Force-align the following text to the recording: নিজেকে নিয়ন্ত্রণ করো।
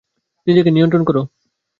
নিজেকে 0.47 0.69
নিয়ন্ত্রণ 0.71 1.03
করো। 1.05 1.21